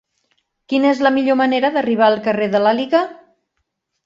[0.71, 3.05] Quina és la millor manera d'arribar al carrer de l'Àliga?